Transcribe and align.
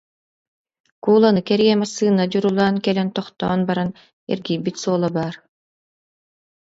Кууланы 1.03 1.41
кэрийэ 1.47 1.75
массыына 1.81 2.23
дьурулаан 2.31 2.75
кэлэн 2.85 3.09
тох- 3.15 3.35
тоон 3.39 3.61
баран, 3.69 3.89
эргийбит 4.31 4.75
суола 4.81 5.09
баар 5.17 5.35